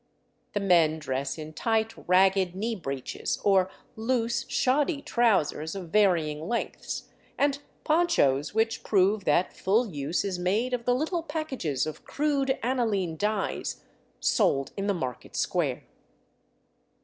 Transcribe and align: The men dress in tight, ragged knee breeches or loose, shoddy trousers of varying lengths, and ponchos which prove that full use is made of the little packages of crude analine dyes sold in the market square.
The 0.53 0.59
men 0.59 0.97
dress 0.97 1.37
in 1.37 1.53
tight, 1.53 1.93
ragged 2.09 2.55
knee 2.55 2.73
breeches 2.73 3.37
or 3.43 3.69
loose, 3.95 4.45
shoddy 4.49 4.99
trousers 4.99 5.75
of 5.75 5.89
varying 5.89 6.47
lengths, 6.47 7.09
and 7.37 7.59
ponchos 7.83 8.51
which 8.51 8.83
prove 8.83 9.25
that 9.25 9.55
full 9.55 9.93
use 9.93 10.25
is 10.25 10.39
made 10.39 10.73
of 10.73 10.85
the 10.85 10.95
little 10.95 11.21
packages 11.21 11.85
of 11.85 12.03
crude 12.03 12.57
analine 12.63 13.15
dyes 13.15 13.83
sold 14.19 14.71
in 14.75 14.87
the 14.87 14.95
market 14.95 15.35
square. 15.35 15.83